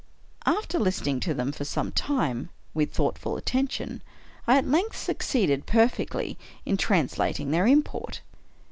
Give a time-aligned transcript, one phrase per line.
[0.47, 4.01] After listen ing to them for some time, with thoughtful attention,
[4.47, 8.21] I at length succeeded perfectly in translating their import.